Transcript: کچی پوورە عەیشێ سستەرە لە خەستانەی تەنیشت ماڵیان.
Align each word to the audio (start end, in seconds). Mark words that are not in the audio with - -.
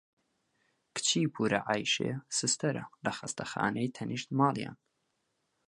کچی 0.95 1.21
پوورە 1.33 1.59
عەیشێ 1.69 2.11
سستەرە 2.37 2.85
لە 3.05 3.11
خەستانەی 3.17 3.93
تەنیشت 3.95 4.29
ماڵیان. 4.39 4.77